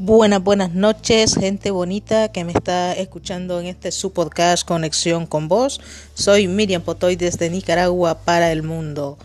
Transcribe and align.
Buenas, 0.00 0.44
buenas 0.44 0.74
noches, 0.74 1.34
gente 1.34 1.72
bonita 1.72 2.30
que 2.30 2.44
me 2.44 2.52
está 2.52 2.92
escuchando 2.92 3.58
en 3.58 3.66
este 3.66 3.90
su 3.90 4.12
podcast 4.12 4.64
Conexión 4.64 5.26
con 5.26 5.48
Vos. 5.48 5.80
Soy 6.14 6.46
Miriam 6.46 6.82
Potoy 6.82 7.16
desde 7.16 7.50
Nicaragua 7.50 8.20
para 8.20 8.52
el 8.52 8.62
mundo. 8.62 9.18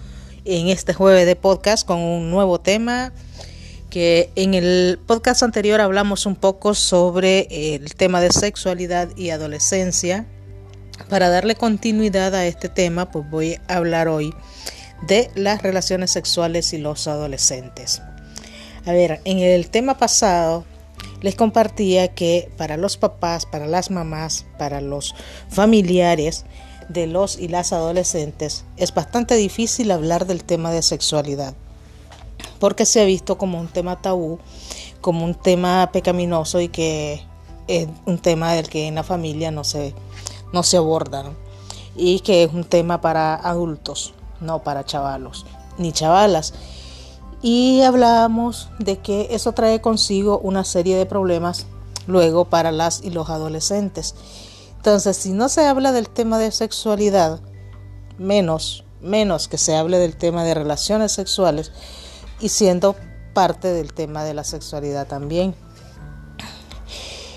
En 0.45 0.69
este 0.69 0.95
jueves 0.95 1.27
de 1.27 1.35
podcast 1.35 1.85
con 1.85 1.99
un 1.99 2.31
nuevo 2.31 2.59
tema 2.59 3.13
que 3.91 4.31
en 4.35 4.55
el 4.55 4.99
podcast 5.05 5.43
anterior 5.43 5.79
hablamos 5.79 6.25
un 6.25 6.35
poco 6.35 6.73
sobre 6.73 7.75
el 7.75 7.93
tema 7.93 8.19
de 8.19 8.31
sexualidad 8.31 9.15
y 9.15 9.29
adolescencia. 9.29 10.25
Para 11.07 11.29
darle 11.29 11.53
continuidad 11.53 12.33
a 12.33 12.47
este 12.47 12.67
tema, 12.67 13.11
pues 13.11 13.29
voy 13.29 13.59
a 13.67 13.75
hablar 13.75 14.07
hoy 14.07 14.33
de 15.07 15.29
las 15.35 15.61
relaciones 15.61 16.09
sexuales 16.09 16.73
y 16.73 16.79
los 16.79 17.07
adolescentes. 17.07 18.01
A 18.85 18.91
ver, 18.91 19.21
en 19.23 19.39
el 19.39 19.69
tema 19.69 19.97
pasado 19.97 20.65
les 21.23 21.35
compartía 21.35 22.13
que 22.13 22.51
para 22.57 22.77
los 22.77 22.97
papás, 22.97 23.47
para 23.47 23.65
las 23.65 23.89
mamás, 23.89 24.45
para 24.59 24.81
los 24.81 25.15
familiares 25.49 26.45
de 26.89 27.07
los 27.07 27.39
y 27.39 27.47
las 27.47 27.73
adolescentes 27.73 28.65
es 28.77 28.93
bastante 28.93 29.35
difícil 29.35 29.89
hablar 29.89 30.27
del 30.27 30.43
tema 30.43 30.71
de 30.71 30.83
sexualidad 30.83 31.55
porque 32.59 32.85
se 32.85 33.01
ha 33.01 33.05
visto 33.05 33.37
como 33.37 33.59
un 33.59 33.67
tema 33.67 34.01
tabú, 34.01 34.39
como 35.01 35.25
un 35.25 35.33
tema 35.35 35.89
pecaminoso 35.91 36.61
y 36.61 36.67
que 36.69 37.21
es 37.67 37.87
un 38.05 38.19
tema 38.19 38.53
del 38.53 38.69
que 38.69 38.87
en 38.87 38.95
la 38.95 39.03
familia 39.03 39.49
no 39.49 39.63
se, 39.63 39.95
no 40.51 40.61
se 40.63 40.77
aborda 40.77 41.31
y 41.95 42.19
que 42.19 42.43
es 42.43 42.53
un 42.53 42.65
tema 42.65 43.01
para 43.01 43.35
adultos, 43.35 44.13
no 44.39 44.61
para 44.61 44.85
chavalos 44.85 45.45
ni 45.77 45.91
chavalas 45.91 46.53
y 47.43 47.81
hablábamos 47.81 48.69
de 48.79 48.99
que 48.99 49.27
eso 49.31 49.51
trae 49.51 49.81
consigo 49.81 50.39
una 50.39 50.63
serie 50.63 50.95
de 50.97 51.05
problemas 51.05 51.67
luego 52.07 52.45
para 52.45 52.71
las 52.71 53.03
y 53.03 53.09
los 53.09 53.29
adolescentes. 53.29 54.15
Entonces, 54.77 55.17
si 55.17 55.33
no 55.33 55.49
se 55.49 55.65
habla 55.65 55.91
del 55.91 56.09
tema 56.09 56.39
de 56.39 56.51
sexualidad, 56.51 57.41
menos, 58.17 58.85
menos 59.01 59.49
que 59.49 59.57
se 59.57 59.75
hable 59.75 59.99
del 59.99 60.15
tema 60.15 60.45
de 60.45 60.53
relaciones 60.53 61.11
sexuales 61.11 61.73
y 62.39 62.47
siendo 62.47 62.95
parte 63.33 63.73
del 63.73 63.93
tema 63.93 64.23
de 64.23 64.33
la 64.33 64.45
sexualidad 64.45 65.05
también. 65.07 65.53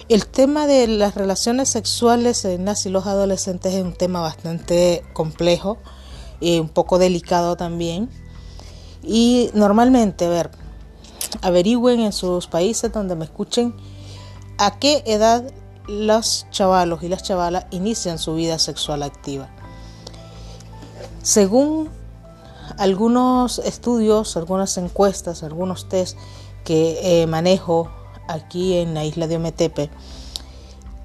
El 0.09 0.29
tema 0.29 0.69
de 0.69 0.87
las 0.87 1.17
relaciones 1.17 1.69
sexuales 1.69 2.45
en 2.45 2.65
las 2.65 2.87
y 2.87 2.91
los 2.91 3.07
adolescentes 3.07 3.75
es 3.75 3.83
un 3.83 3.95
tema 3.95 4.21
bastante 4.21 5.03
complejo 5.15 5.79
y 6.39 6.61
un 6.61 6.69
poco 6.69 6.99
delicado 6.99 7.57
también 7.57 8.09
y 9.07 9.51
normalmente, 9.55 10.29
ver, 10.29 10.51
averigüen 11.41 12.01
en 12.01 12.12
sus 12.12 12.49
países 12.49 12.93
donde 12.93 13.15
me 13.15 13.25
escuchen 13.25 13.75
a 14.59 14.79
qué 14.79 15.03
edad 15.07 15.45
los 15.87 16.47
chavalos 16.51 17.03
y 17.03 17.09
las 17.09 17.23
chavalas 17.23 17.67
inician 17.71 18.19
su 18.19 18.34
vida 18.34 18.59
sexual 18.59 19.05
activa. 19.05 19.49
Según 21.23 21.89
algunos 22.79 23.61
estudios, 23.61 24.37
algunas 24.37 24.77
encuestas, 24.77 25.43
algunos 25.43 25.89
test 25.89 26.19
que 26.65 27.23
eh, 27.23 27.27
manejo 27.29 27.91
aquí 28.29 28.79
en 28.79 28.95
la 28.95 29.05
isla 29.05 29.29
de 29.29 29.37
Ometepe, 29.37 29.91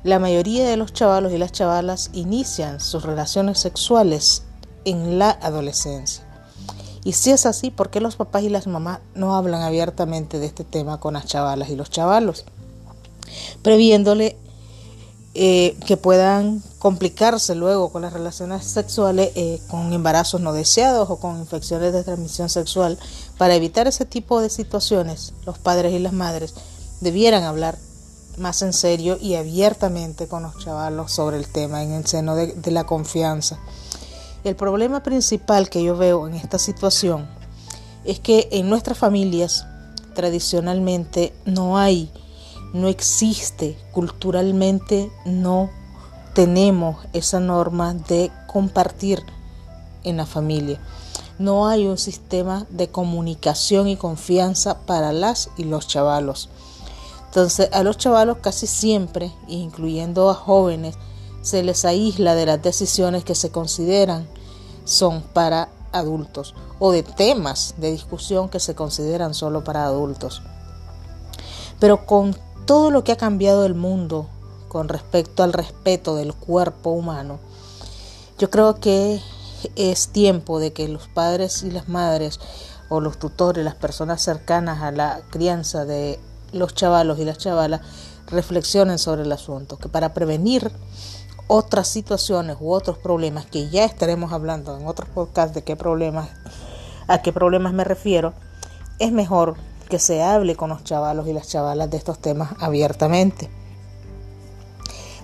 la 0.04 0.18
mayoría 0.18 0.68
de 0.68 0.78
los 0.78 0.94
chavalos 0.94 1.32
y 1.32 1.38
las 1.38 1.52
chavalas 1.52 2.10
inician 2.14 2.80
sus 2.80 3.04
relaciones 3.04 3.60
sexuales 3.60 4.44
en 4.86 5.20
la 5.20 5.30
adolescencia. 5.30 6.31
Y 7.04 7.14
si 7.14 7.32
es 7.32 7.46
así, 7.46 7.72
¿por 7.72 7.90
qué 7.90 8.00
los 8.00 8.16
papás 8.16 8.44
y 8.44 8.50
las 8.50 8.68
mamás 8.68 9.00
no 9.16 9.36
hablan 9.36 9.62
abiertamente 9.62 10.40
de 10.40 10.46
este 10.46 10.64
tema 10.64 11.00
con 11.00 11.16
las 11.16 11.26
chavalas 11.26 11.70
y 11.70 11.76
los 11.76 11.90
chavalos? 11.90 12.46
Previéndole 13.64 14.38
eh, 15.34 15.78
que 15.88 15.96
puedan 15.96 16.62
complicarse 16.78 17.56
luego 17.56 17.90
con 17.90 18.02
las 18.02 18.12
relaciones 18.12 18.66
sexuales 18.66 19.32
eh, 19.36 19.62
con 19.70 19.94
embarazos 19.94 20.42
no 20.42 20.52
deseados 20.52 21.10
o 21.10 21.20
con 21.20 21.40
infecciones 21.40 21.94
de 21.94 22.04
transmisión 22.04 22.50
sexual. 22.50 23.00
Para 23.38 23.56
evitar 23.56 23.88
ese 23.88 24.06
tipo 24.06 24.42
de 24.42 24.50
situaciones, 24.50 25.34
los 25.46 25.58
padres 25.58 25.94
y 25.94 26.00
las 26.00 26.14
madres 26.14 26.54
debieran 27.00 27.44
hablar 27.44 27.78
más 28.38 28.62
en 28.62 28.74
serio 28.74 29.18
y 29.20 29.36
abiertamente 29.36 30.28
con 30.28 30.44
los 30.44 30.58
chavalos 30.60 31.12
sobre 31.12 31.38
el 31.38 31.48
tema 31.48 31.82
en 31.82 31.94
el 31.94 32.06
seno 32.06 32.36
de 32.36 32.72
la 32.72 32.86
confianza. 32.86 33.58
El 34.44 34.56
problema 34.56 35.04
principal 35.04 35.70
que 35.70 35.84
yo 35.84 35.96
veo 35.96 36.28
en 36.28 36.34
esta 36.34 36.58
situación 36.58 37.28
es 38.06 38.20
que 38.20 38.50
en 38.52 38.70
nuestras 38.70 38.98
familias 38.98 39.68
tradicionalmente 40.16 41.32
no 41.46 41.78
hay, 41.78 42.12
no 42.74 42.88
existe, 42.88 43.78
culturalmente 43.92 45.12
no 45.26 45.70
tenemos 46.34 46.98
esa 47.14 47.40
norma 47.40 47.94
de 47.94 48.32
compartir 48.48 49.22
en 50.04 50.18
la 50.18 50.26
familia. 50.26 50.80
No 51.38 51.68
hay 51.68 51.86
un 51.86 52.00
sistema 52.00 52.66
de 52.72 52.88
comunicación 52.88 53.88
y 53.88 53.96
confianza 53.96 54.80
para 54.88 55.14
las 55.14 55.52
y 55.56 55.66
los 55.66 55.88
chavalos. 55.88 56.50
Entonces 57.26 57.70
a 57.74 57.84
los 57.84 57.98
chavalos 57.98 58.38
casi 58.42 58.66
siempre, 58.66 59.32
incluyendo 59.48 60.32
a 60.32 60.34
jóvenes, 60.34 60.96
se 61.42 61.64
les 61.64 61.86
aísla 61.86 62.36
de 62.36 62.46
las 62.46 62.62
decisiones 62.62 63.24
que 63.24 63.36
se 63.36 63.52
consideran 63.52 64.28
son 64.86 65.22
para 65.22 65.70
adultos 65.92 66.56
o 66.80 66.92
de 66.92 67.04
temas 67.04 67.76
de 67.78 67.92
discusión 67.92 68.50
que 68.50 68.60
se 68.60 68.76
consideran 68.76 69.34
solo 69.34 69.64
para 69.64 69.86
adultos. 69.86 70.42
Pero 71.80 72.06
con 72.06 72.36
todo 72.66 72.92
lo 72.92 73.04
que 73.04 73.12
ha 73.12 73.18
cambiado 73.18 73.66
el 73.66 73.76
mundo 73.76 74.28
con 74.68 74.88
respecto 74.88 75.44
al 75.44 75.54
respeto 75.54 76.16
del 76.16 76.34
cuerpo 76.34 76.92
humano, 76.92 77.40
yo 78.38 78.50
creo 78.50 78.76
que 78.76 79.22
es 79.76 80.08
tiempo 80.08 80.60
de 80.60 80.74
que 80.74 80.88
los 80.88 81.08
padres 81.08 81.64
y 81.64 81.72
las 81.72 81.88
madres 81.88 82.40
o 82.90 83.00
los 83.00 83.20
tutores, 83.20 83.64
las 83.64 83.76
personas 83.76 84.22
cercanas 84.22 84.82
a 84.82 84.92
la 84.92 85.22
crianza 85.30 85.86
de 85.86 86.20
los 86.52 86.74
chavalos 86.74 87.20
y 87.20 87.26
las 87.26 87.38
chavalas 87.38 87.82
reflexionen 88.28 88.98
sobre 88.98 89.24
el 89.24 89.32
asunto, 89.32 89.78
que 89.78 89.90
para 89.90 90.14
prevenir 90.14 90.72
otras 91.54 91.90
situaciones 91.90 92.56
u 92.62 92.72
otros 92.72 92.98
problemas 92.98 93.46
que 93.46 93.68
ya 93.68 93.84
estaremos 93.84 94.32
hablando 94.32 94.78
en 94.78 94.88
otros 94.88 95.10
podcasts 95.10 95.54
de 95.54 95.66
qué 95.66 95.76
problemas, 95.76 96.30
a 97.10 97.22
qué 97.22 97.34
problemas 97.34 97.74
me 97.74 97.84
refiero, 97.84 98.32
es 99.00 99.12
mejor 99.12 99.56
que 99.90 100.00
se 100.00 100.24
hable 100.24 100.56
con 100.56 100.70
los 100.70 100.86
chavalos 100.86 101.28
y 101.28 101.34
las 101.34 101.50
chavalas 101.50 101.90
de 101.90 101.98
estos 101.98 102.20
temas 102.20 102.54
abiertamente. 102.62 103.50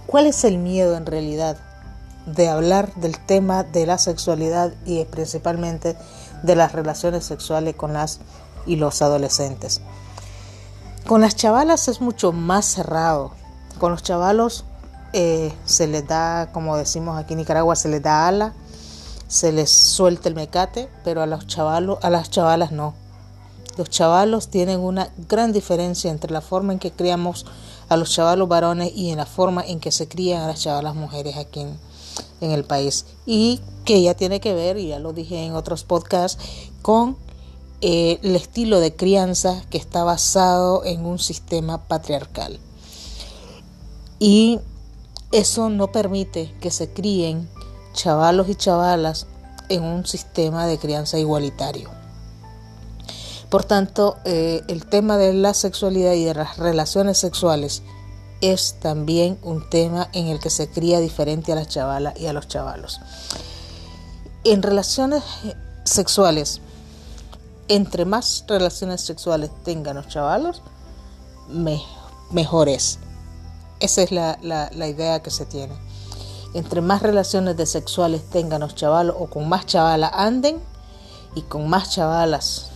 ¿Cuál 0.05 0.27
es 0.27 0.43
el 0.43 0.57
miedo 0.57 0.97
en 0.97 1.05
realidad 1.05 1.59
de 2.25 2.49
hablar 2.49 2.93
del 2.95 3.17
tema 3.19 3.63
de 3.63 3.85
la 3.85 3.97
sexualidad 3.97 4.73
y 4.85 5.05
principalmente 5.05 5.95
de 6.43 6.55
las 6.57 6.73
relaciones 6.73 7.23
sexuales 7.23 7.73
con 7.77 7.93
las 7.93 8.19
y 8.65 8.75
los 8.75 9.01
adolescentes? 9.01 9.79
Con 11.07 11.21
las 11.21 11.37
chavalas 11.37 11.87
es 11.87 12.01
mucho 12.01 12.33
más 12.33 12.65
cerrado. 12.65 13.31
Con 13.79 13.91
los 13.93 14.03
chavalos 14.03 14.65
eh, 15.19 15.51
se 15.65 15.87
les 15.87 16.07
da, 16.07 16.51
como 16.51 16.77
decimos 16.77 17.17
aquí 17.17 17.33
en 17.33 17.39
Nicaragua, 17.39 17.75
se 17.75 17.89
les 17.89 18.03
da 18.03 18.27
ala, 18.27 18.53
se 19.27 19.51
les 19.51 19.71
suelta 19.71 20.29
el 20.29 20.35
mecate, 20.35 20.89
pero 21.03 21.23
a 21.23 21.25
los 21.25 21.47
chavalos, 21.47 21.97
a 22.03 22.11
las 22.11 22.29
chavalas 22.29 22.71
no. 22.71 22.93
Los 23.77 23.89
chavalos 23.89 24.49
tienen 24.49 24.79
una 24.79 25.09
gran 25.27 25.53
diferencia 25.53 26.11
entre 26.11 26.31
la 26.31 26.41
forma 26.41 26.71
en 26.71 26.77
que 26.77 26.91
criamos 26.91 27.47
a 27.89 27.97
los 27.97 28.11
chavalos 28.11 28.47
varones 28.47 28.91
y 28.95 29.09
en 29.09 29.17
la 29.17 29.25
forma 29.25 29.65
en 29.65 29.79
que 29.79 29.91
se 29.91 30.07
crían 30.07 30.43
a 30.43 30.47
las 30.47 30.61
chavalas 30.61 30.93
mujeres 30.93 31.35
aquí 31.35 31.61
en, 31.61 32.51
el 32.51 32.63
país. 32.63 33.07
Y 33.25 33.59
que 33.85 34.03
ya 34.03 34.13
tiene 34.13 34.39
que 34.39 34.53
ver, 34.53 34.77
y 34.77 34.89
ya 34.89 34.99
lo 34.99 35.13
dije 35.13 35.43
en 35.43 35.55
otros 35.55 35.83
podcasts, 35.83 36.43
con 36.83 37.17
eh, 37.81 38.19
el 38.21 38.35
estilo 38.35 38.79
de 38.79 38.95
crianza 38.95 39.63
que 39.71 39.79
está 39.79 40.03
basado 40.03 40.85
en 40.85 41.07
un 41.07 41.17
sistema 41.17 41.87
patriarcal. 41.87 42.59
Y 44.19 44.59
eso 45.31 45.69
no 45.69 45.91
permite 45.91 46.53
que 46.61 46.71
se 46.71 46.89
críen 46.89 47.49
chavalos 47.93 48.47
y 48.49 48.55
chavalas 48.55 49.27
en 49.69 49.83
un 49.83 50.05
sistema 50.05 50.65
de 50.65 50.77
crianza 50.77 51.17
igualitario. 51.17 51.89
Por 53.49 53.63
tanto, 53.63 54.17
eh, 54.25 54.61
el 54.67 54.85
tema 54.85 55.17
de 55.17 55.33
la 55.33 55.53
sexualidad 55.53 56.13
y 56.13 56.25
de 56.25 56.33
las 56.33 56.57
relaciones 56.57 57.17
sexuales 57.17 57.81
es 58.41 58.75
también 58.79 59.37
un 59.41 59.67
tema 59.69 60.09
en 60.13 60.27
el 60.27 60.39
que 60.39 60.49
se 60.49 60.69
cría 60.69 60.99
diferente 60.99 61.51
a 61.51 61.55
las 61.55 61.67
chavalas 61.67 62.19
y 62.19 62.27
a 62.27 62.33
los 62.33 62.47
chavalos. 62.47 62.99
En 64.43 64.61
relaciones 64.61 65.23
sexuales, 65.83 66.61
entre 67.67 68.05
más 68.05 68.45
relaciones 68.47 69.01
sexuales 69.01 69.49
tengan 69.63 69.95
los 69.95 70.07
chavalos, 70.07 70.61
mejor 72.31 72.69
es. 72.69 72.99
Esa 73.79 74.01
es 74.01 74.11
la, 74.11 74.39
la, 74.41 74.87
idea 74.87 75.21
que 75.21 75.29
se 75.29 75.45
tiene. 75.45 75.73
Entre 76.53 76.81
más 76.81 77.01
relaciones 77.01 77.57
de 77.57 77.65
sexuales 77.65 78.27
tengan 78.29 78.61
los 78.61 78.75
chavalos 78.75 79.15
o 79.19 79.27
con 79.27 79.47
más 79.47 79.65
chavalas 79.65 80.11
anden 80.13 80.59
y 81.35 81.41
con 81.43 81.67
más 81.67 81.91
chavalas 81.91 82.71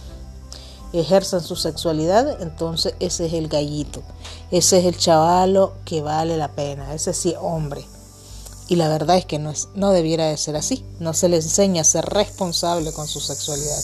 ejerzan 0.93 1.41
su 1.41 1.55
sexualidad, 1.55 2.41
entonces 2.41 2.95
ese 2.99 3.25
es 3.25 3.33
el 3.33 3.47
gallito, 3.47 4.01
ese 4.51 4.79
es 4.79 4.85
el 4.85 4.97
chavalo 4.97 5.73
que 5.85 6.01
vale 6.01 6.37
la 6.37 6.49
pena, 6.49 6.93
ese 6.93 7.13
sí 7.13 7.29
es 7.29 7.37
hombre. 7.39 7.85
Y 8.67 8.75
la 8.75 8.87
verdad 8.87 9.17
es 9.17 9.25
que 9.25 9.39
no, 9.39 9.49
es, 9.49 9.69
no 9.75 9.91
debiera 9.91 10.27
de 10.27 10.37
ser 10.37 10.55
así, 10.55 10.85
no 10.99 11.13
se 11.13 11.29
le 11.29 11.37
enseña 11.37 11.81
a 11.81 11.85
ser 11.85 12.05
responsable 12.05 12.93
con 12.93 13.07
su 13.07 13.19
sexualidad. 13.19 13.81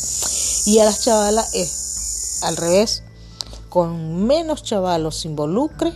Y 0.66 0.80
a 0.80 0.86
las 0.86 1.04
chavalas 1.04 1.54
es 1.54 2.40
al 2.44 2.56
revés, 2.56 3.04
con 3.70 4.26
menos 4.26 4.64
chavalos 4.64 5.18
se 5.18 5.28
involucre, 5.28 5.94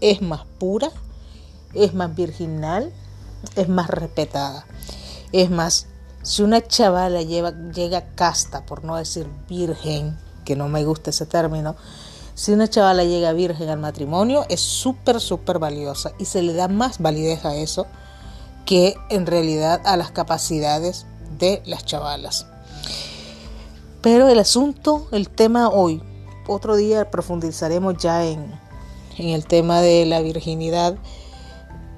es 0.00 0.22
más 0.22 0.44
pura, 0.58 0.90
es 1.74 1.94
más 1.94 2.14
virginal, 2.14 2.92
es 3.54 3.68
más 3.68 3.88
respetada. 3.88 4.66
Es 5.32 5.50
más, 5.50 5.86
si 6.22 6.42
una 6.42 6.66
chavala 6.66 7.22
lleva, 7.22 7.52
llega 7.72 8.14
casta, 8.14 8.64
por 8.66 8.84
no 8.84 8.96
decir 8.96 9.28
virgen, 9.48 10.18
que 10.44 10.56
no 10.56 10.68
me 10.68 10.84
gusta 10.84 11.10
ese 11.10 11.26
término, 11.26 11.76
si 12.34 12.52
una 12.52 12.68
chavala 12.68 13.04
llega 13.04 13.32
virgen 13.32 13.70
al 13.70 13.78
matrimonio 13.78 14.44
es 14.50 14.60
súper, 14.60 15.20
súper 15.20 15.58
valiosa 15.58 16.12
y 16.18 16.26
se 16.26 16.42
le 16.42 16.52
da 16.52 16.68
más 16.68 16.98
validez 16.98 17.44
a 17.46 17.54
eso 17.56 17.86
que 18.66 18.94
en 19.08 19.26
realidad 19.26 19.80
a 19.86 19.96
las 19.96 20.10
capacidades 20.10 21.06
de 21.38 21.62
las 21.64 21.86
chavalas. 21.86 22.46
Pero 24.02 24.28
el 24.28 24.38
asunto, 24.38 25.08
el 25.12 25.30
tema 25.30 25.68
hoy, 25.68 26.02
otro 26.46 26.76
día 26.76 27.10
profundizaremos 27.10 27.96
ya 27.96 28.24
en, 28.24 28.52
en 29.18 29.28
el 29.30 29.46
tema 29.46 29.80
de 29.80 30.06
la 30.06 30.20
virginidad 30.20 30.96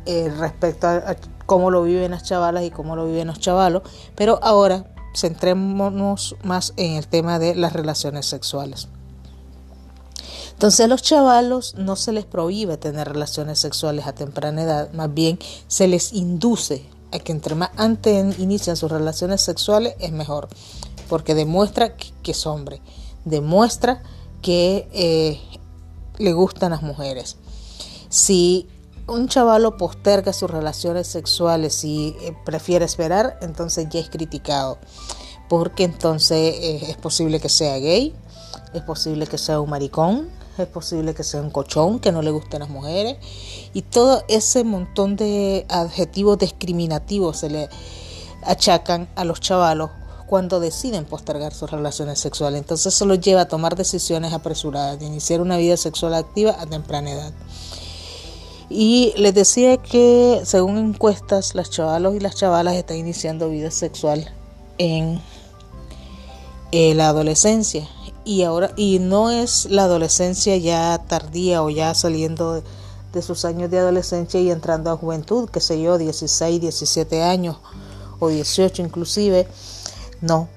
eh, 0.06 0.32
respecto 0.38 0.87
a 0.87 1.17
cómo 1.47 1.70
lo 1.70 1.82
viven 1.82 2.11
las 2.12 2.25
chavalas 2.25 2.65
y 2.65 2.70
cómo 2.70 2.97
lo 2.97 3.06
viven 3.06 3.26
los 3.26 3.41
chavalos, 3.41 3.82
pero 4.15 4.38
ahora 4.43 4.85
centrémonos 5.17 6.37
más 6.43 6.73
en 6.76 6.93
el 6.97 7.06
tema 7.09 7.38
de 7.38 7.55
las 7.55 7.73
relaciones 7.73 8.26
sexuales. 8.26 8.88
Entonces 10.53 10.81
a 10.81 10.88
los 10.88 11.03
chavalos 11.03 11.75
no 11.76 11.94
se 11.94 12.12
les 12.12 12.25
prohíbe 12.25 12.76
tener 12.76 13.09
relaciones 13.09 13.59
sexuales 13.61 14.06
a 14.06 14.12
temprana 14.12 14.62
edad, 14.62 14.93
más 14.93 15.12
bien 15.15 15.38
se 15.69 15.87
les 15.88 16.12
induce 16.12 16.85
a 17.12 17.19
que 17.19 17.32
entre 17.32 17.55
más 17.55 17.70
antes 17.76 18.38
inician 18.38 18.76
sus 18.76 18.91
relaciones 18.91 19.41
sexuales 19.41 19.94
es 20.00 20.12
mejor, 20.12 20.49
porque 21.09 21.35
demuestra 21.35 21.97
que, 21.97 22.32
es 22.32 22.47
hombre, 22.47 22.82
demuestra 23.25 24.03
que 24.43 24.88
eh, 24.93 25.41
le 26.19 26.32
gustan 26.32 26.70
las 26.70 26.82
mujeres. 26.82 27.37
Si 28.09 28.67
un 29.06 29.29
chavalo 29.29 29.76
posterga 29.76 30.32
sus 30.32 30.50
relaciones 30.50 31.06
sexuales 31.06 31.82
y 31.85 32.17
eh, 32.20 32.37
prefiere 32.44 32.85
esperar, 32.85 33.38
entonces 33.41 33.87
ya 33.91 34.00
es 34.00 34.11
criticado. 34.11 34.79
Porque 35.49 35.85
entonces 35.85 36.55
eh, 36.56 36.91
es 36.91 36.97
posible 36.97 37.41
que 37.41 37.49
sea 37.49 37.79
gay, 37.79 38.15
es 38.75 38.82
posible 38.82 39.26
que 39.26 39.38
sea 39.38 39.61
un 39.61 39.70
maricón, 39.70 40.29
es 40.59 40.67
posible 40.67 41.15
que 41.15 41.25
sea 41.25 41.41
un 41.41 41.50
cochón, 41.50 42.00
que 42.00 42.12
no 42.12 42.20
le 42.20 42.31
gusten 42.31 42.61
las 42.61 42.69
mujeres. 42.69 43.17
Y 43.73 43.82
todo 43.82 44.23
ese 44.29 44.65
montón 44.65 45.17
de 45.17 45.65
adjetivos 45.69 46.38
discriminativos 46.38 47.38
se 47.38 47.50
le 47.50 47.69
achacan 48.44 49.09
a 49.17 49.25
los 49.25 49.41
chavalos 49.41 49.91
cuando 50.29 50.61
deciden 50.61 51.07
postergar 51.07 51.55
sus 51.55 51.71
relaciones 51.71 52.21
sexuales. 52.21 52.61
Entonces 52.61 52.95
eso 52.95 53.07
los 53.07 53.21
lleva 53.21 53.43
a 53.43 53.49
tomar 53.49 53.77
decisiones 53.77 54.33
apresuradas, 54.33 54.99
de 54.99 55.07
iniciar 55.07 55.41
una 55.41 55.57
vida 55.57 55.77
sexual 55.77 56.15
activa 56.15 56.57
a 56.61 56.67
temprana 56.67 57.13
edad. 57.13 57.33
Y 58.69 59.15
les 59.17 59.35
decía 59.35 59.79
que 59.79 60.43
según 60.45 60.77
encuestas, 60.77 61.55
las 61.55 61.71
chavalos 61.71 62.15
y 62.15 62.21
las 62.21 62.37
chavalas 62.37 62.75
están 62.75 62.99
iniciando 62.99 63.49
vida 63.49 63.71
sexual 63.71 64.31
en 64.77 65.21
eh, 66.73 66.95
la 66.95 67.09
adolescencia. 67.09 67.89
Y 68.27 68.43
ahora, 68.43 68.73
y 68.77 68.99
no 68.99 69.31
es 69.31 69.65
la 69.71 69.85
adolescencia 69.85 70.59
ya 70.59 71.03
tardía 71.09 71.63
o 71.63 71.71
ya 71.71 71.95
saliendo 71.95 72.55
de, 72.55 72.63
de 73.15 73.23
sus 73.23 73.47
años 73.47 73.71
de 73.71 73.79
adolescencia 73.79 74.39
y 74.39 74.51
entrando 74.51 74.91
a 74.91 74.97
juventud, 74.99 75.49
que 75.49 75.61
sé 75.61 75.81
yo, 75.81 75.97
16, 75.97 76.61
17 76.61 77.23
años 77.23 77.57
o 78.19 78.29
18 78.29 78.83
inclusive. 78.83 79.49
No, 80.20 80.49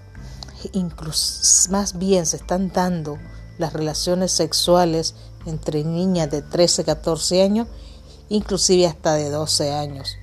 incluso 0.74 1.72
más 1.72 1.98
bien 1.98 2.25
se 2.25 2.38
están 2.38 2.72
dando 2.72 3.18
las 3.58 3.74
relaciones 3.74 4.31
sexuales 4.31 5.16
entre 5.46 5.84
niñas 5.84 6.30
de 6.31 6.42
13, 6.42 6.84
14 6.84 7.44
años 7.44 7.68
inclusive 8.31 8.88
hasta 8.88 9.13
de 9.16 9.30
12 9.30 9.74
años. 9.74 10.18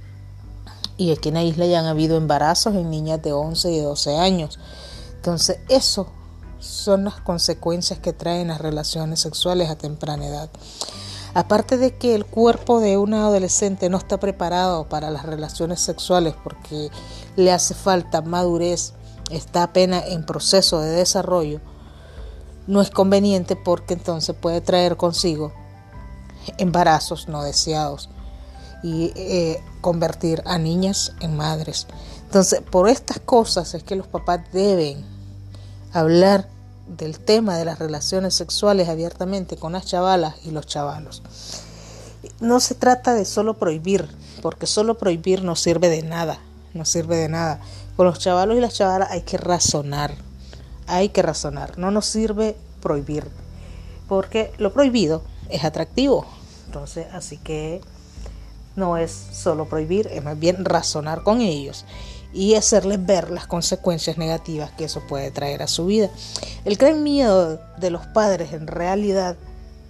Y 0.97 1.13
aquí 1.13 1.29
en 1.29 1.35
la 1.35 1.43
isla 1.43 1.67
ya 1.67 1.81
han 1.81 1.87
habido 1.87 2.17
embarazos 2.17 2.75
en 2.75 2.91
niñas 2.91 3.23
de 3.23 3.33
11 3.33 3.71
y 3.71 3.81
12 3.81 4.17
años. 4.17 4.59
Entonces, 5.15 5.59
eso 5.69 6.09
son 6.59 7.05
las 7.05 7.21
consecuencias 7.21 7.99
que 8.01 8.13
traen 8.13 8.49
las 8.49 8.61
relaciones 8.61 9.21
sexuales 9.21 9.69
a 9.69 9.77
temprana 9.77 10.27
edad. 10.27 10.49
Aparte 11.35 11.77
de 11.77 11.97
que 11.97 12.15
el 12.15 12.25
cuerpo 12.25 12.81
de 12.81 12.97
una 12.97 13.27
adolescente 13.27 13.91
no 13.91 13.99
está 13.99 14.19
preparado 14.19 14.89
para 14.89 15.11
las 15.11 15.25
relaciones 15.25 15.79
sexuales 15.81 16.35
porque 16.43 16.91
le 17.37 17.53
hace 17.53 17.75
falta 17.75 18.23
madurez, 18.23 18.95
está 19.31 19.65
apenas 19.65 20.05
en 20.09 20.25
proceso 20.25 20.81
de 20.81 20.91
desarrollo, 20.91 21.61
no 22.67 22.81
es 22.81 22.91
conveniente 22.91 23.57
porque 23.57 23.95
entonces 23.95 24.37
puede 24.39 24.61
traer 24.61 24.97
consigo 24.97 25.53
embarazos 26.59 27.29
no 27.29 27.43
deseados 27.43 28.09
y 28.83 29.13
eh, 29.17 29.63
convertir 29.81 30.43
a 30.47 30.59
niñas 30.59 31.13
en 31.21 31.37
madres. 31.37 31.87
Entonces, 32.25 32.61
por 32.61 32.89
estas 32.89 33.19
cosas 33.21 33.75
es 33.75 33.83
que 33.83 33.97
los 33.97 34.07
papás 34.07 34.41
deben 34.53 35.05
hablar 35.93 36.49
del 36.87 37.19
tema 37.19 37.57
de 37.57 37.65
las 37.65 37.79
relaciones 37.79 38.35
sexuales 38.35 38.89
abiertamente 38.89 39.57
con 39.57 39.73
las 39.73 39.87
chavalas 39.87 40.35
y 40.45 40.51
los 40.51 40.67
chavalos. 40.67 41.23
No 42.41 42.61
se 42.61 42.75
trata 42.75 43.15
de 43.15 43.25
solo 43.25 43.59
prohibir, 43.59 44.09
porque 44.43 44.67
solo 44.67 44.97
prohibir 44.97 45.43
no 45.43 45.57
sirve 45.57 45.89
de 45.89 46.03
nada, 46.03 46.39
no 46.75 46.85
sirve 46.85 47.17
de 47.17 47.29
nada. 47.29 47.61
Con 47.97 48.07
los 48.07 48.19
chavalos 48.19 48.57
y 48.57 48.61
las 48.61 48.75
chavalas 48.75 49.11
hay 49.11 49.23
que 49.23 49.39
razonar, 49.39 50.15
hay 50.87 51.09
que 51.11 51.23
razonar, 51.23 51.79
no 51.79 51.91
nos 51.91 52.07
sirve 52.07 52.57
prohibir, 52.81 53.25
porque 54.09 54.53
lo 54.59 54.73
prohibido 54.73 55.23
es 55.51 55.65
atractivo, 55.65 56.27
entonces, 56.67 57.07
así 57.13 57.39
que 57.39 57.81
no 58.77 58.97
es 58.97 59.11
solo 59.11 59.69
prohibir, 59.69 60.07
es 60.13 60.23
más 60.23 60.39
bien 60.39 60.65
razonar 60.65 61.23
con 61.23 61.41
ellos 61.41 61.85
y 62.33 62.55
hacerles 62.55 63.05
ver 63.05 63.31
las 63.31 63.47
consecuencias 63.47 64.19
negativas 64.19 64.71
que 64.73 64.85
eso 64.85 65.03
puede 65.09 65.31
traer 65.31 65.63
a 65.63 65.67
su 65.67 65.87
vida. 65.87 66.11
El 66.65 66.77
gran 66.77 67.03
miedo 67.03 67.61
de 67.79 67.91
los 67.91 68.07
padres 68.07 68.53
en 68.53 68.67
realidad 68.67 69.37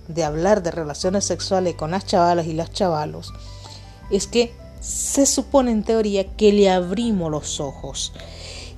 de 0.07 0.25
hablar 0.25 0.63
de 0.63 0.71
relaciones 0.71 1.25
sexuales 1.25 1.75
con 1.75 1.91
las 1.91 2.07
chavalas 2.07 2.47
y 2.47 2.55
las 2.55 2.71
chavalos 2.71 3.33
es 4.11 4.27
que 4.27 4.55
se 4.81 5.27
supone 5.27 5.71
en 5.71 5.83
teoría 5.83 6.25
que 6.37 6.53
le 6.53 6.71
abrimos 6.71 7.31
los 7.31 7.61
ojos, 7.61 8.13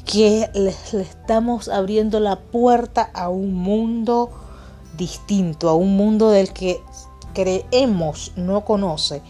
que 0.05 0.49
le, 0.55 0.75
le 0.93 1.03
estamos 1.03 1.69
abriendo 1.69 2.21
la 2.21 2.41
puerta 2.41 3.11
a 3.15 3.29
un 3.29 3.55
mundo 3.55 4.31
distinto, 4.97 5.69
a 5.69 5.75
un 5.75 5.97
mundo 5.97 6.31
del 6.31 6.53
que 6.53 6.81
creemos 7.35 8.33
no 8.37 8.65
conoce 8.65 9.23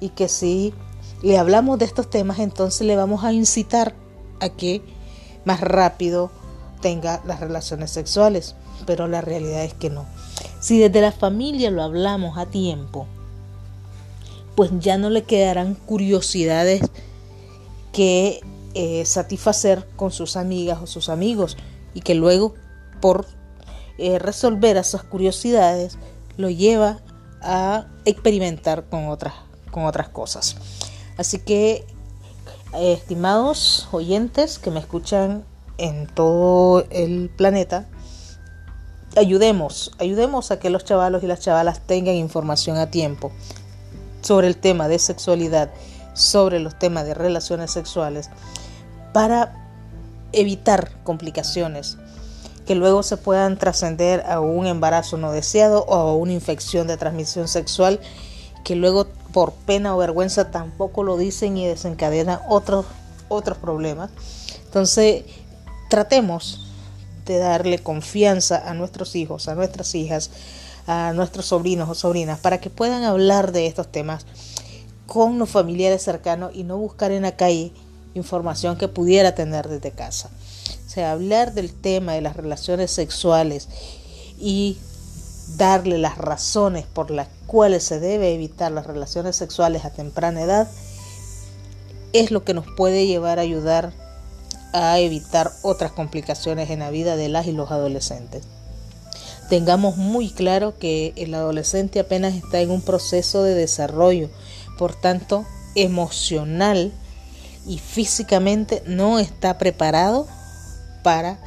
y 0.00 0.10
que 0.10 0.28
si 0.28 0.74
le 1.22 1.38
hablamos 1.38 1.78
de 1.78 1.84
estos 1.84 2.08
temas, 2.10 2.38
entonces 2.38 2.86
le 2.86 2.96
vamos 2.96 3.24
a 3.24 3.32
incitar 3.32 3.94
a 4.40 4.48
que 4.48 4.82
más 5.44 5.60
rápido 5.60 6.30
tenga 6.80 7.20
las 7.26 7.40
relaciones 7.40 7.90
sexuales. 7.90 8.54
Pero 8.86 9.08
la 9.08 9.20
realidad 9.20 9.64
es 9.64 9.74
que 9.74 9.90
no. 9.90 10.06
Si 10.60 10.78
desde 10.78 11.00
la 11.00 11.12
familia 11.12 11.70
lo 11.70 11.82
hablamos 11.82 12.38
a 12.38 12.46
tiempo, 12.46 13.06
pues 14.58 14.72
ya 14.80 14.98
no 14.98 15.08
le 15.08 15.22
quedarán 15.22 15.76
curiosidades 15.76 16.82
que 17.92 18.40
eh, 18.74 19.04
satisfacer 19.04 19.86
con 19.94 20.10
sus 20.10 20.36
amigas 20.36 20.80
o 20.82 20.88
sus 20.88 21.10
amigos 21.10 21.56
y 21.94 22.00
que 22.00 22.16
luego 22.16 22.54
por 23.00 23.26
eh, 23.98 24.18
resolver 24.18 24.76
esas 24.76 25.04
curiosidades 25.04 25.96
lo 26.36 26.50
lleva 26.50 26.98
a 27.40 27.86
experimentar 28.04 28.88
con 28.88 29.06
otras, 29.06 29.34
con 29.70 29.84
otras 29.84 30.08
cosas. 30.08 30.56
Así 31.16 31.38
que, 31.38 31.86
eh, 32.74 32.94
estimados 32.94 33.86
oyentes 33.92 34.58
que 34.58 34.72
me 34.72 34.80
escuchan 34.80 35.44
en 35.76 36.08
todo 36.08 36.84
el 36.90 37.30
planeta, 37.30 37.86
ayudemos, 39.16 39.92
ayudemos 40.00 40.50
a 40.50 40.58
que 40.58 40.68
los 40.68 40.84
chavalos 40.84 41.22
y 41.22 41.28
las 41.28 41.38
chavalas 41.38 41.86
tengan 41.86 42.16
información 42.16 42.76
a 42.76 42.90
tiempo 42.90 43.30
sobre 44.28 44.46
el 44.46 44.58
tema 44.58 44.88
de 44.88 44.98
sexualidad, 44.98 45.70
sobre 46.12 46.60
los 46.60 46.78
temas 46.78 47.06
de 47.06 47.14
relaciones 47.14 47.70
sexuales, 47.70 48.28
para 49.14 49.54
evitar 50.32 50.90
complicaciones 51.02 51.96
que 52.66 52.74
luego 52.74 53.02
se 53.02 53.16
puedan 53.16 53.58
trascender 53.58 54.22
a 54.28 54.40
un 54.40 54.66
embarazo 54.66 55.16
no 55.16 55.32
deseado 55.32 55.86
o 55.88 55.94
a 55.94 56.14
una 56.14 56.34
infección 56.34 56.86
de 56.86 56.98
transmisión 56.98 57.48
sexual 57.48 58.00
que 58.64 58.76
luego 58.76 59.06
por 59.32 59.54
pena 59.54 59.96
o 59.96 59.98
vergüenza 59.98 60.50
tampoco 60.50 61.04
lo 61.04 61.16
dicen 61.16 61.56
y 61.56 61.66
desencadenan 61.66 62.40
otros, 62.50 62.84
otros 63.30 63.56
problemas. 63.56 64.10
Entonces, 64.66 65.24
tratemos 65.88 66.68
de 67.24 67.38
darle 67.38 67.78
confianza 67.78 68.68
a 68.68 68.74
nuestros 68.74 69.16
hijos, 69.16 69.48
a 69.48 69.54
nuestras 69.54 69.94
hijas, 69.94 70.30
a 70.88 71.12
nuestros 71.12 71.46
sobrinos 71.46 71.88
o 71.88 71.94
sobrinas, 71.94 72.40
para 72.40 72.58
que 72.58 72.70
puedan 72.70 73.04
hablar 73.04 73.52
de 73.52 73.66
estos 73.66 73.92
temas 73.92 74.24
con 75.06 75.38
los 75.38 75.50
familiares 75.50 76.02
cercanos 76.02 76.52
y 76.54 76.64
no 76.64 76.78
buscar 76.78 77.12
en 77.12 77.22
la 77.22 77.36
calle 77.36 77.72
información 78.14 78.76
que 78.76 78.88
pudiera 78.88 79.34
tener 79.34 79.68
desde 79.68 79.90
casa. 79.90 80.30
O 80.86 80.90
sea, 80.90 81.12
hablar 81.12 81.52
del 81.52 81.72
tema 81.72 82.14
de 82.14 82.22
las 82.22 82.36
relaciones 82.36 82.90
sexuales 82.90 83.68
y 84.38 84.78
darle 85.58 85.98
las 85.98 86.16
razones 86.16 86.86
por 86.86 87.10
las 87.10 87.28
cuales 87.46 87.84
se 87.84 88.00
debe 88.00 88.34
evitar 88.34 88.72
las 88.72 88.86
relaciones 88.86 89.36
sexuales 89.36 89.84
a 89.84 89.90
temprana 89.90 90.42
edad 90.42 90.68
es 92.14 92.30
lo 92.30 92.44
que 92.44 92.54
nos 92.54 92.66
puede 92.76 93.06
llevar 93.06 93.38
a 93.38 93.42
ayudar 93.42 93.92
a 94.72 94.98
evitar 94.98 95.52
otras 95.62 95.92
complicaciones 95.92 96.70
en 96.70 96.80
la 96.80 96.90
vida 96.90 97.16
de 97.16 97.28
las 97.28 97.46
y 97.46 97.52
los 97.52 97.70
adolescentes. 97.70 98.44
Tengamos 99.48 99.96
muy 99.96 100.30
claro 100.30 100.78
que 100.78 101.14
el 101.16 101.32
adolescente 101.34 102.00
apenas 102.00 102.34
está 102.34 102.60
en 102.60 102.70
un 102.70 102.82
proceso 102.82 103.42
de 103.42 103.54
desarrollo, 103.54 104.28
por 104.76 104.94
tanto, 104.94 105.46
emocional 105.74 106.92
y 107.66 107.78
físicamente 107.78 108.82
no 108.86 109.18
está 109.18 109.58
preparado 109.58 110.26
para 111.02 111.38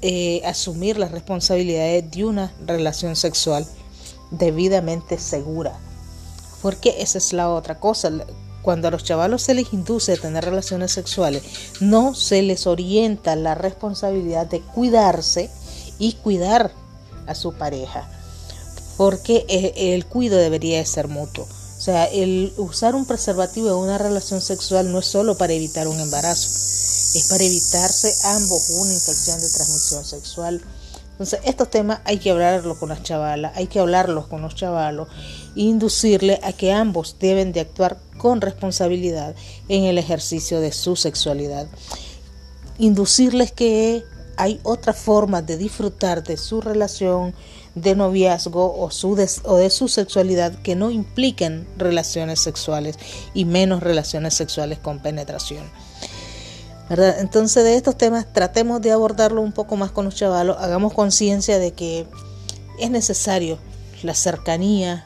eh, 0.00 0.42
asumir 0.44 0.96
las 0.96 1.10
responsabilidades 1.10 2.08
de 2.10 2.24
una 2.24 2.52
relación 2.64 3.16
sexual 3.16 3.66
debidamente 4.30 5.18
segura. 5.18 5.78
Porque 6.62 6.96
esa 6.98 7.18
es 7.18 7.32
la 7.32 7.50
otra 7.50 7.80
cosa. 7.80 8.12
Cuando 8.62 8.88
a 8.88 8.90
los 8.90 9.02
chavalos 9.02 9.42
se 9.42 9.54
les 9.54 9.72
induce 9.72 10.12
a 10.12 10.16
tener 10.16 10.44
relaciones 10.44 10.92
sexuales, 10.92 11.42
no 11.80 12.14
se 12.14 12.42
les 12.42 12.66
orienta 12.66 13.34
la 13.34 13.54
responsabilidad 13.54 14.46
de 14.46 14.60
cuidarse 14.60 15.50
y 15.98 16.14
cuidar 16.14 16.72
a 17.28 17.34
su 17.34 17.52
pareja. 17.52 18.08
Porque 18.96 19.44
eh, 19.48 19.94
el 19.94 20.06
cuido 20.06 20.38
debería 20.38 20.84
ser 20.84 21.08
mutuo. 21.08 21.44
O 21.44 21.80
sea, 21.80 22.06
el 22.06 22.52
usar 22.56 22.96
un 22.96 23.06
preservativo 23.06 23.68
en 23.68 23.76
una 23.76 23.98
relación 23.98 24.40
sexual 24.40 24.90
no 24.90 24.98
es 24.98 25.06
solo 25.06 25.36
para 25.36 25.52
evitar 25.52 25.86
un 25.86 26.00
embarazo 26.00 26.48
es 27.14 27.28
para 27.28 27.44
evitarse 27.44 28.14
ambos 28.24 28.70
una 28.70 28.92
infección 28.92 29.40
de 29.40 29.48
transmisión 29.48 30.04
sexual. 30.04 30.62
Entonces, 31.12 31.40
estos 31.44 31.70
temas 31.70 32.00
hay 32.04 32.18
que 32.18 32.30
hablarlos 32.30 32.78
con 32.78 32.90
las 32.90 33.02
chavalas, 33.02 33.56
hay 33.56 33.66
que 33.66 33.80
hablarlos 33.80 34.26
con 34.26 34.42
los 34.42 34.54
chavalos 34.54 35.08
e 35.56 35.62
inducirle 35.62 36.38
a 36.44 36.52
que 36.52 36.72
ambos 36.72 37.16
deben 37.18 37.52
de 37.52 37.60
actuar 37.60 37.98
con 38.18 38.40
responsabilidad 38.40 39.34
en 39.68 39.84
el 39.84 39.98
ejercicio 39.98 40.60
de 40.60 40.70
su 40.70 40.96
sexualidad. 40.96 41.66
Inducirles 42.78 43.50
que 43.50 44.04
hay 44.38 44.60
otra 44.62 44.92
forma 44.92 45.42
de 45.42 45.56
disfrutar 45.56 46.22
de 46.22 46.36
su 46.36 46.60
relación 46.60 47.34
de 47.74 47.96
noviazgo 47.96 48.80
o, 48.80 48.90
su 48.90 49.10
o 49.44 49.56
de 49.56 49.70
su 49.70 49.88
sexualidad 49.88 50.54
que 50.62 50.76
no 50.76 50.90
impliquen 50.90 51.66
relaciones 51.76 52.40
sexuales 52.40 52.98
y 53.34 53.44
menos 53.44 53.82
relaciones 53.82 54.34
sexuales 54.34 54.78
con 54.78 55.00
penetración. 55.00 55.64
Entonces 56.88 57.64
de 57.64 57.76
estos 57.76 57.98
temas 57.98 58.32
tratemos 58.32 58.80
de 58.80 58.92
abordarlo 58.92 59.42
un 59.42 59.52
poco 59.52 59.76
más 59.76 59.90
con 59.90 60.04
los 60.04 60.14
chavalos, 60.14 60.56
hagamos 60.58 60.94
conciencia 60.94 61.58
de 61.58 61.72
que 61.72 62.06
es 62.78 62.90
necesario 62.90 63.58
la 64.02 64.14
cercanía, 64.14 65.04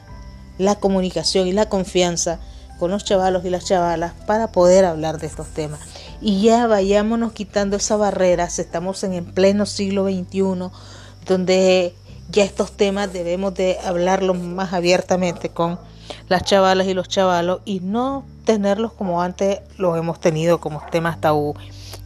la 0.59 0.75
comunicación 0.75 1.47
y 1.47 1.53
la 1.53 1.67
confianza 1.69 2.39
con 2.77 2.91
los 2.91 3.03
chavalos 3.03 3.43
y 3.45 3.49
las 3.49 3.65
chavalas 3.65 4.13
para 4.27 4.51
poder 4.51 4.85
hablar 4.85 5.19
de 5.19 5.27
estos 5.27 5.47
temas. 5.47 5.79
Y 6.25 6.41
ya 6.41 6.67
vayámonos 6.67 7.33
quitando 7.33 7.75
esa 7.75 7.97
barrera, 7.97 8.45
estamos 8.45 9.03
en 9.03 9.11
el 9.11 9.25
pleno 9.25 9.65
siglo 9.65 10.05
XXI, 10.05 10.69
donde 11.27 11.93
ya 12.31 12.45
estos 12.45 12.71
temas 12.71 13.11
debemos 13.11 13.53
de 13.55 13.77
hablarlos 13.83 14.39
más 14.39 14.71
abiertamente 14.71 15.49
con 15.49 15.77
las 16.29 16.43
chavalas 16.43 16.87
y 16.87 16.93
los 16.93 17.09
chavalos 17.09 17.59
y 17.65 17.81
no 17.81 18.25
tenerlos 18.45 18.93
como 18.93 19.21
antes 19.21 19.59
los 19.77 19.97
hemos 19.97 20.21
tenido 20.21 20.61
como 20.61 20.81
temas 20.89 21.19
tabú. 21.19 21.55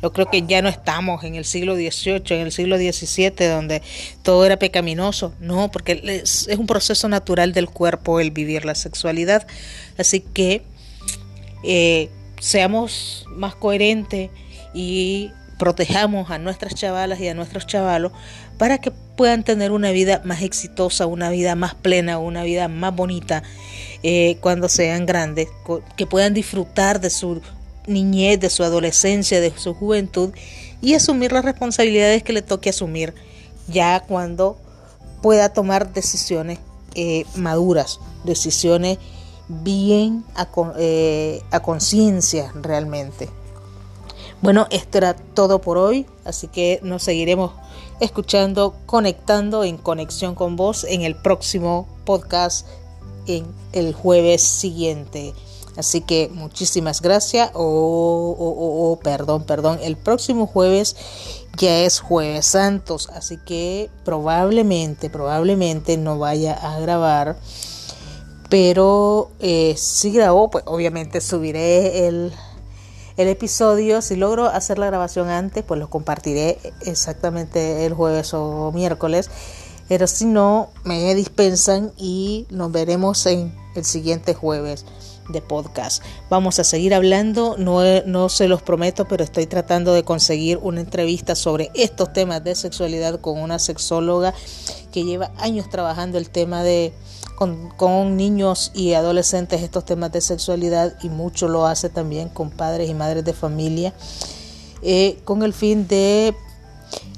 Yo 0.01 0.11
creo 0.11 0.25
que 0.25 0.41
ya 0.41 0.63
no 0.63 0.69
estamos 0.69 1.23
en 1.23 1.35
el 1.35 1.45
siglo 1.45 1.75
XVIII, 1.75 2.23
en 2.29 2.41
el 2.41 2.51
siglo 2.51 2.77
XVII, 2.77 3.47
donde 3.47 3.83
todo 4.23 4.47
era 4.47 4.57
pecaminoso. 4.57 5.33
No, 5.39 5.69
porque 5.69 6.01
es, 6.23 6.49
un 6.57 6.65
proceso 6.65 7.07
natural 7.07 7.53
del 7.53 7.69
cuerpo 7.69 8.19
el 8.19 8.31
vivir 8.31 8.65
la 8.65 8.73
sexualidad. 8.73 9.45
Así 9.95 10.21
que 10.21 10.63
eh, 11.63 12.09
seamos 12.39 13.25
más 13.29 13.55
coherentes 13.55 14.29
y 14.73 15.31
protejamos 15.57 16.29
a 16.29 16.37
nuestras 16.37 16.75
chavalas 16.75 17.19
y 17.19 17.27
a 17.27 17.33
nuestros 17.33 17.65
chavalos 17.65 18.11
para 18.57 18.77
que 18.77 18.91
puedan 18.91 19.43
tener 19.43 19.71
una 19.71 19.91
vida 19.91 20.21
más 20.23 20.43
exitosa, 20.43 21.07
una 21.07 21.29
vida 21.29 21.55
más 21.55 21.73
plena, 21.75 22.19
una 22.19 22.43
vida 22.43 22.67
más 22.67 22.95
bonita 22.95 23.43
eh, 24.03 24.37
cuando 24.41 24.69
sean 24.69 25.05
grandes, 25.05 25.47
que 25.95 26.05
puedan 26.05 26.33
disfrutar 26.33 26.99
de 26.99 27.09
su 27.09 27.41
niñez, 27.87 28.39
de 28.39 28.49
su 28.49 28.63
adolescencia, 28.63 29.41
de 29.41 29.51
su 29.57 29.73
juventud 29.73 30.31
y 30.81 30.93
asumir 30.93 31.31
las 31.31 31.43
responsabilidades 31.43 32.21
que 32.21 32.33
le 32.33 32.43
toque 32.43 32.69
asumir 32.69 33.13
ya 33.67 34.01
cuando 34.01 34.59
pueda 35.21 35.49
tomar 35.49 35.93
decisiones 35.93 36.59
eh, 36.93 37.25
maduras, 37.35 37.99
decisiones 38.23 38.99
bien 39.47 40.25
a, 40.35 40.47
eh, 40.77 41.41
a 41.51 41.59
conciencia 41.61 42.51
realmente. 42.61 43.29
Bueno, 44.41 44.67
esto 44.69 44.99
era 44.99 45.15
todo 45.15 45.59
por 45.59 45.77
hoy, 45.77 46.05
así 46.23 46.47
que 46.47 46.79
nos 46.83 47.03
seguiremos 47.03 47.51
escuchando, 47.99 48.75
conectando 48.85 49.63
en 49.63 49.77
conexión 49.77 50.35
con 50.35 50.55
vos 50.55 50.83
en 50.83 51.01
el 51.01 51.15
próximo 51.15 51.87
podcast 52.05 52.67
en 53.27 53.45
el 53.73 53.93
jueves 53.93 54.41
siguiente. 54.41 55.33
Así 55.75 56.01
que 56.01 56.29
muchísimas 56.33 57.01
gracias. 57.01 57.51
O 57.53 58.35
oh, 58.39 58.99
perdón, 59.03 59.43
perdón. 59.43 59.79
El 59.81 59.95
próximo 59.95 60.47
jueves 60.47 60.95
ya 61.57 61.81
es 61.81 61.99
jueves 61.99 62.47
santos. 62.47 63.09
Así 63.13 63.37
que 63.37 63.91
probablemente, 64.03 65.09
probablemente 65.09 65.97
no 65.97 66.17
vaya 66.17 66.53
a 66.53 66.79
grabar. 66.79 67.37
Pero 68.49 69.31
eh, 69.39 69.75
si 69.77 70.11
grabo, 70.11 70.49
pues 70.49 70.63
obviamente 70.67 71.21
subiré 71.21 72.07
el, 72.07 72.31
el 73.17 73.27
episodio. 73.27 74.01
Si 74.01 74.15
logro 74.15 74.45
hacer 74.45 74.79
la 74.79 74.85
grabación 74.87 75.29
antes, 75.29 75.63
pues 75.63 75.79
lo 75.79 75.89
compartiré 75.89 76.57
exactamente 76.85 77.85
el 77.85 77.93
jueves 77.93 78.33
o 78.33 78.71
miércoles. 78.73 79.29
Pero 79.89 80.07
si 80.07 80.25
no, 80.25 80.69
me 80.83 81.13
dispensan 81.15 81.91
y 81.97 82.45
nos 82.49 82.71
veremos 82.71 83.25
en 83.25 83.53
el 83.75 83.85
siguiente 83.85 84.33
jueves 84.33 84.85
de 85.29 85.41
podcast. 85.41 86.03
Vamos 86.29 86.59
a 86.59 86.63
seguir 86.63 86.93
hablando, 86.93 87.55
no, 87.57 87.81
no 88.05 88.29
se 88.29 88.47
los 88.47 88.61
prometo, 88.61 89.07
pero 89.07 89.23
estoy 89.23 89.45
tratando 89.45 89.93
de 89.93 90.03
conseguir 90.03 90.57
una 90.61 90.81
entrevista 90.81 91.35
sobre 91.35 91.69
estos 91.73 92.13
temas 92.13 92.43
de 92.43 92.55
sexualidad 92.55 93.19
con 93.19 93.39
una 93.39 93.59
sexóloga 93.59 94.33
que 94.91 95.03
lleva 95.03 95.31
años 95.37 95.69
trabajando 95.69 96.17
el 96.17 96.29
tema 96.29 96.63
de 96.63 96.93
con, 97.37 98.17
niños 98.17 98.71
y 98.73 98.93
adolescentes 98.93 99.61
estos 99.61 99.85
temas 99.85 100.11
de 100.11 100.21
sexualidad 100.21 100.95
y 101.03 101.09
mucho 101.09 101.47
lo 101.47 101.67
hace 101.67 101.89
también 101.89 102.29
con 102.29 102.49
padres 102.49 102.89
y 102.89 102.95
madres 102.95 103.23
de 103.23 103.33
familia 103.33 103.93
eh, 104.81 105.19
con 105.23 105.43
el 105.43 105.53
fin 105.53 105.87
de 105.87 106.35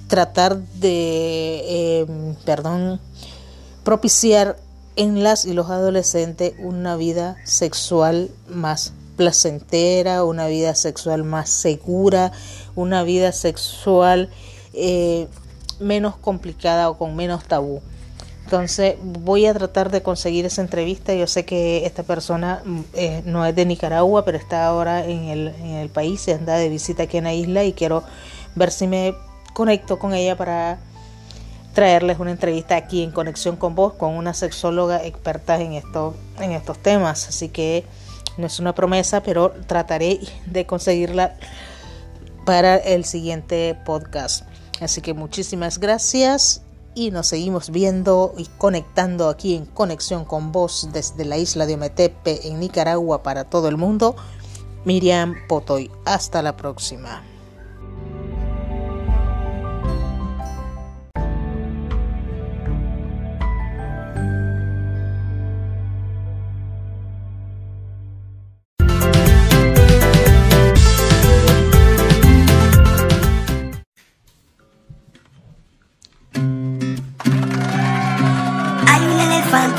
tratar 0.07 0.57
de, 0.57 1.61
eh, 1.65 2.35
perdón, 2.43 2.99
propiciar 3.85 4.57
en 4.97 5.23
las 5.23 5.45
y 5.45 5.53
los 5.53 5.69
adolescentes 5.69 6.53
una 6.59 6.97
vida 6.97 7.37
sexual 7.45 8.29
más 8.49 8.91
placentera, 9.15 10.25
una 10.25 10.47
vida 10.47 10.75
sexual 10.75 11.23
más 11.23 11.49
segura, 11.49 12.33
una 12.75 13.03
vida 13.03 13.31
sexual 13.31 14.29
eh, 14.73 15.27
menos 15.79 16.17
complicada 16.17 16.89
o 16.89 16.97
con 16.97 17.15
menos 17.15 17.45
tabú. 17.45 17.81
Entonces 18.49 18.95
voy 19.03 19.45
a 19.45 19.53
tratar 19.53 19.91
de 19.91 20.01
conseguir 20.01 20.43
esa 20.43 20.61
entrevista. 20.61 21.13
Yo 21.13 21.27
sé 21.27 21.45
que 21.45 21.85
esta 21.85 22.01
persona 22.01 22.63
mm, 22.65 22.79
eh, 22.95 23.21
no 23.23 23.45
es 23.45 23.55
de 23.55 23.63
Nicaragua, 23.63 24.25
pero 24.25 24.39
está 24.39 24.65
ahora 24.65 25.05
en 25.05 25.25
el, 25.25 25.47
en 25.49 25.75
el 25.75 25.89
país, 25.89 26.21
se 26.21 26.33
anda 26.33 26.57
de 26.57 26.67
visita 26.67 27.03
aquí 27.03 27.17
en 27.17 27.25
la 27.25 27.33
isla 27.35 27.63
y 27.63 27.73
quiero 27.73 28.03
ver 28.55 28.71
si 28.71 28.87
me 28.87 29.13
conecto 29.53 29.99
con 29.99 30.15
ella 30.15 30.35
para 30.35 30.79
traerles 31.75 32.17
una 32.17 32.31
entrevista 32.31 32.75
aquí 32.75 33.03
en 33.03 33.11
conexión 33.11 33.55
con 33.55 33.75
vos 33.75 33.93
con 33.93 34.15
una 34.15 34.33
sexóloga 34.33 35.05
experta 35.05 35.61
en 35.61 35.73
esto, 35.73 36.15
en 36.39 36.53
estos 36.53 36.79
temas. 36.79 37.27
Así 37.27 37.49
que 37.49 37.85
no 38.39 38.47
es 38.47 38.59
una 38.59 38.73
promesa, 38.73 39.21
pero 39.21 39.53
trataré 39.67 40.21
de 40.47 40.65
conseguirla 40.65 41.35
para 42.47 42.77
el 42.77 43.05
siguiente 43.05 43.77
podcast. 43.85 44.47
Así 44.81 45.01
que 45.01 45.13
muchísimas 45.13 45.77
gracias 45.77 46.63
y 46.95 47.11
nos 47.11 47.27
seguimos 47.27 47.69
viendo 47.69 48.33
y 48.37 48.45
conectando 48.57 49.29
aquí 49.29 49.55
en 49.55 49.65
conexión 49.65 50.25
con 50.25 50.51
vos 50.51 50.89
desde 50.91 51.25
la 51.25 51.37
isla 51.37 51.65
de 51.65 51.75
Ometepe 51.75 52.47
en 52.47 52.59
Nicaragua 52.59 53.23
para 53.23 53.43
todo 53.43 53.67
el 53.67 53.77
mundo. 53.77 54.15
Miriam 54.85 55.35
Potoy. 55.47 55.91
Hasta 56.05 56.41
la 56.41 56.55
próxima. 56.55 57.23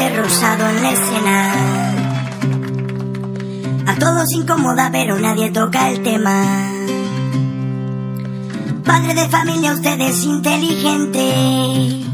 En 0.03 0.83
la 0.83 0.91
escena. 0.91 1.53
A 3.87 3.95
todos 3.97 4.33
incomoda, 4.33 4.89
pero 4.91 5.19
nadie 5.19 5.51
toca 5.51 5.91
el 5.91 6.03
tema. 6.03 6.43
Padre 8.85 9.15
de 9.15 9.29
familia, 9.29 9.73
usted 9.73 10.01
es 10.01 10.25
inteligente. 10.25 12.05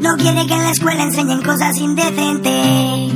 No 0.00 0.16
quiere 0.16 0.46
que 0.46 0.54
en 0.54 0.62
la 0.64 0.70
escuela 0.70 1.04
enseñen 1.04 1.42
cosas 1.42 1.78
indecentes. 1.78 3.12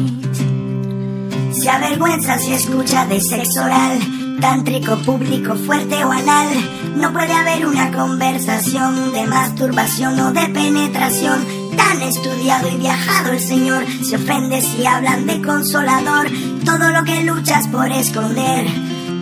Se 1.52 1.68
avergüenza 1.68 2.38
si 2.38 2.52
escucha 2.52 3.06
de 3.06 3.20
sexo 3.20 3.64
oral, 3.64 3.98
tántrico, 4.40 4.96
público, 4.98 5.56
fuerte 5.56 6.04
o 6.04 6.12
anal. 6.12 6.48
No 6.96 7.12
puede 7.12 7.32
haber 7.32 7.66
una 7.66 7.90
conversación 7.90 9.12
de 9.12 9.26
masturbación 9.26 10.20
o 10.20 10.32
de 10.32 10.48
penetración. 10.48 11.65
Tan 11.76 12.02
estudiado 12.02 12.68
y 12.68 12.76
viajado 12.76 13.32
el 13.32 13.40
Señor 13.40 13.84
se 14.02 14.16
ofende 14.16 14.60
si 14.62 14.86
hablan 14.86 15.26
de 15.26 15.42
consolador. 15.42 16.28
Todo 16.64 16.90
lo 16.90 17.04
que 17.04 17.22
luchas 17.24 17.68
por 17.68 17.90
esconder, 17.90 18.66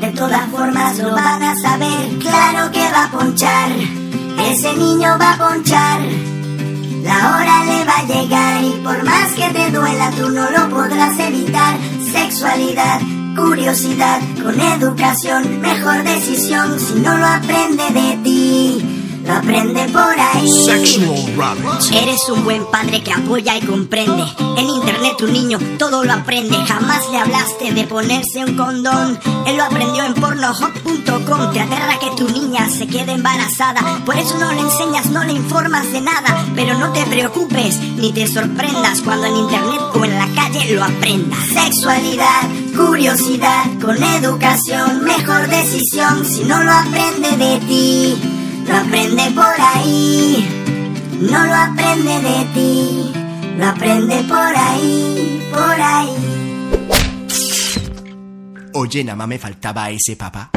de 0.01 0.11
todas 0.13 0.49
formas 0.51 0.99
lo 0.99 1.15
van 1.15 1.43
a 1.43 1.55
saber. 1.57 2.19
Claro 2.19 2.71
que 2.71 2.81
va 2.91 3.05
a 3.05 3.11
ponchar, 3.11 3.71
ese 4.51 4.75
niño 4.75 5.17
va 5.19 5.33
a 5.33 5.49
ponchar. 5.49 6.01
La 7.03 7.37
hora 7.37 7.65
le 7.65 7.85
va 7.85 7.99
a 7.99 8.07
llegar 8.07 8.65
y 8.65 8.81
por 8.83 9.05
más 9.05 9.33
que 9.35 9.49
te 9.51 9.71
duela 9.71 10.11
tú 10.13 10.31
no 10.31 10.51
lo 10.51 10.71
podrás 10.71 11.19
evitar. 11.19 11.77
Sexualidad, 12.13 13.01
curiosidad, 13.37 14.21
con 14.43 14.59
educación, 14.59 15.61
mejor 15.61 16.03
decisión 16.03 16.81
si 16.81 16.95
no 17.01 17.17
lo 17.19 17.27
aprende 17.27 17.85
de 17.91 18.17
ti. 18.23 18.94
Lo 19.27 19.33
aprende 19.33 19.89
por 19.89 20.03
ahí. 20.03 20.51
Eres 21.93 22.29
un 22.29 22.45
buen 22.45 22.65
padre 22.67 23.03
que 23.03 23.13
apoya 23.13 23.57
y 23.57 23.61
comprende. 23.63 24.25
En 24.59 24.69
internet 24.69 25.15
tu 25.17 25.27
niño 25.27 25.59
todo 25.79 26.05
lo 26.05 26.13
aprende. 26.13 26.57
Jamás 26.67 27.09
le 27.11 27.19
hablaste 27.19 27.73
de 27.73 27.85
ponerse 27.85 28.45
un 28.45 28.57
condón. 28.57 29.19
Él 29.47 29.57
lo 29.57 29.65
aprendió 29.65 30.05
en 30.05 30.15
pornohop.com. 30.15 31.53
Te 31.53 31.61
aterra 31.61 31.99
que 31.99 32.11
tu 32.17 32.29
niña 32.29 32.69
se 32.69 32.87
quede 32.87 33.13
embarazada. 33.13 34.03
Por 34.05 34.17
eso 34.17 34.37
no 34.39 34.53
le 34.53 34.61
enseñas, 34.61 35.07
no 35.07 35.25
le 35.25 35.33
informas 35.33 35.91
de 35.91 36.03
nada. 36.03 36.45
Pero 36.55 36.79
no 36.79 36.93
te 36.93 37.05
preocupes 37.07 37.79
ni 37.97 38.13
te 38.13 38.27
sorprendas 38.27 39.01
cuando 39.01 39.27
en 39.27 39.37
internet 39.37 39.81
o 39.95 40.05
en 40.05 40.19
la 40.19 40.29
calle 40.35 40.75
lo 40.75 40.85
aprendas. 40.85 41.41
Sexualidad, 41.49 42.43
curiosidad, 42.77 43.65
con 43.81 44.03
educación, 44.03 45.05
mejor 45.05 45.49
decisión 45.49 46.25
si 46.27 46.45
no 46.45 46.63
lo 46.63 46.73
aprende 46.73 47.37
de 47.37 47.59
ti. 47.67 48.34
Lo 48.67 48.77
aprende 48.77 49.31
por 49.35 49.55
ahí, 49.75 50.49
no 51.21 51.47
lo 51.47 51.55
aprende 51.55 52.21
de 52.21 52.45
ti, 52.55 53.13
lo 53.59 53.67
aprende 53.67 54.25
por 54.25 54.57
ahí, 54.57 55.49
por 55.53 55.81
ahí. 55.81 56.35
Oye, 58.73 59.05
nada 59.05 59.17
más 59.17 59.29
me 59.29 59.39
faltaba 59.39 59.91
ese 59.91 60.17
papá. 60.17 60.51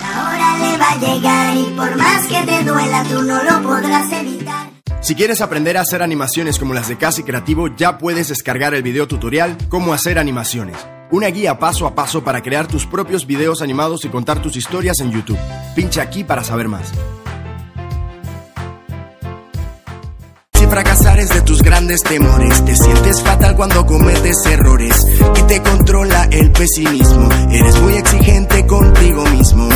La 0.00 0.28
hora 0.28 0.58
le 0.58 0.78
va 0.78 0.90
a 0.92 0.96
llegar 0.96 1.56
y 1.56 1.64
por 1.76 1.96
más 1.96 2.26
que 2.26 2.40
te 2.42 2.64
duela 2.64 3.04
tú 3.04 3.22
no 3.22 3.42
lo 3.42 3.62
podrás 3.62 4.10
evitar. 4.12 4.70
Si 5.00 5.14
quieres 5.14 5.40
aprender 5.40 5.76
a 5.76 5.82
hacer 5.82 6.02
animaciones 6.02 6.58
como 6.58 6.74
las 6.74 6.88
de 6.88 6.96
Casi 6.96 7.22
Creativo, 7.22 7.68
ya 7.76 7.98
puedes 7.98 8.28
descargar 8.28 8.74
el 8.74 8.82
video 8.82 9.06
tutorial 9.06 9.56
Cómo 9.68 9.92
hacer 9.92 10.18
animaciones. 10.18 10.76
Una 11.10 11.28
guía 11.28 11.58
paso 11.58 11.86
a 11.86 11.94
paso 11.94 12.22
para 12.22 12.42
crear 12.42 12.66
tus 12.66 12.84
propios 12.84 13.26
videos 13.26 13.62
animados 13.62 14.04
y 14.04 14.08
contar 14.08 14.42
tus 14.42 14.56
historias 14.56 15.00
en 15.00 15.10
YouTube. 15.10 15.38
Pincha 15.74 16.02
aquí 16.02 16.22
para 16.22 16.44
saber 16.44 16.68
más. 16.68 16.92
Si 20.52 20.66
fracasar 20.66 21.18
es 21.18 21.30
de 21.30 21.40
tus 21.40 21.62
grandes 21.62 22.02
temores, 22.02 22.62
te 22.62 22.76
sientes 22.76 23.22
fatal 23.22 23.56
cuando 23.56 23.86
cometes 23.86 24.44
errores 24.44 25.06
y 25.36 25.42
te 25.44 25.62
controla 25.62 26.28
el 26.30 26.52
pesimismo. 26.52 27.28
Eres 27.50 27.80
muy 27.80 27.94
exigente 27.94 28.66
contigo 28.66 29.24
mismo. 29.28 29.68